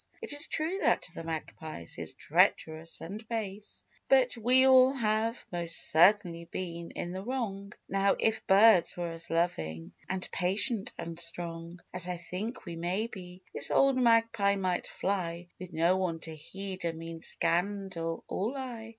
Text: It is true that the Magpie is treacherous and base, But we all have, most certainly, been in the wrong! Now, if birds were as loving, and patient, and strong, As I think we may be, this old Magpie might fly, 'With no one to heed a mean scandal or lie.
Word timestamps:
It 0.19 0.33
is 0.33 0.47
true 0.47 0.79
that 0.79 1.07
the 1.13 1.23
Magpie 1.23 1.85
is 1.95 2.13
treacherous 2.17 3.01
and 3.01 3.23
base, 3.27 3.83
But 4.09 4.35
we 4.35 4.65
all 4.65 4.93
have, 4.93 5.45
most 5.51 5.91
certainly, 5.91 6.45
been 6.45 6.89
in 6.89 7.11
the 7.11 7.21
wrong! 7.21 7.71
Now, 7.87 8.15
if 8.17 8.47
birds 8.47 8.97
were 8.97 9.11
as 9.11 9.29
loving, 9.29 9.93
and 10.09 10.27
patient, 10.31 10.91
and 10.97 11.19
strong, 11.19 11.81
As 11.93 12.07
I 12.07 12.17
think 12.17 12.65
we 12.65 12.75
may 12.75 13.05
be, 13.05 13.43
this 13.53 13.69
old 13.69 13.95
Magpie 13.95 14.55
might 14.55 14.87
fly, 14.87 15.49
'With 15.59 15.71
no 15.71 15.95
one 15.97 16.17
to 16.21 16.33
heed 16.35 16.83
a 16.83 16.93
mean 16.93 17.19
scandal 17.19 18.23
or 18.27 18.53
lie. 18.53 18.89